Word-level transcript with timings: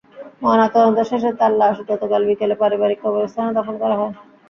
ময়নাতদন্ত 0.41 0.99
শেষে 1.09 1.29
তাঁর 1.39 1.53
লাশ 1.61 1.77
গতকাল 1.89 2.21
বিকেলে 2.29 2.55
পারিবারিক 2.61 2.99
কবরস্থানে 3.01 3.55
দাফন 3.57 3.75
করা 3.81 3.95
হয়। 3.99 4.13